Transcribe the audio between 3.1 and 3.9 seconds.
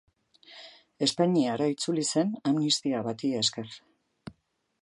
bati esker.